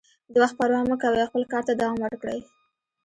[0.31, 2.39] د وخت پروا مه کوئ او خپل کار ته دوام ورکړئ.